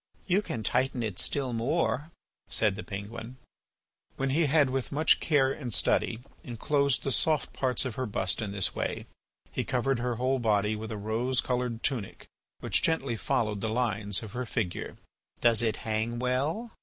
"You 0.25 0.41
can 0.41 0.63
tighten 0.63 1.03
it 1.03 1.19
still 1.19 1.53
more," 1.53 2.09
said 2.49 2.75
the 2.75 2.81
penguin. 2.81 3.37
When 4.17 4.31
he 4.31 4.47
had, 4.47 4.71
with 4.71 4.91
much 4.91 5.19
care 5.19 5.51
and 5.51 5.71
study, 5.71 6.21
enclosed 6.43 7.03
the 7.03 7.11
soft 7.11 7.53
parts 7.53 7.85
of 7.85 7.93
her 8.01 8.07
bust 8.07 8.41
in 8.41 8.51
this 8.51 8.73
way, 8.73 9.05
he 9.51 9.63
covered 9.63 9.99
her 9.99 10.15
whole 10.15 10.39
body 10.39 10.75
with 10.75 10.91
a 10.91 10.97
rose 10.97 11.39
coloured 11.39 11.83
tunic 11.83 12.25
which 12.61 12.81
gently 12.81 13.15
followed 13.15 13.61
the 13.61 13.69
lines 13.69 14.23
of 14.23 14.31
her 14.31 14.47
figure. 14.47 14.97
"Does 15.39 15.61
it 15.61 15.75
hang 15.85 16.17
well?" 16.17 16.71